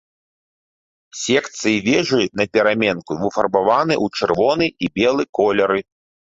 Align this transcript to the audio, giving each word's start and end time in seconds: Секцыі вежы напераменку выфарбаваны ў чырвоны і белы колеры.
Секцыі 1.23 1.83
вежы 1.89 2.21
напераменку 2.41 3.11
выфарбаваны 3.21 3.95
ў 4.03 4.07
чырвоны 4.17 4.65
і 4.85 4.93
белы 4.99 5.23
колеры. 5.41 5.79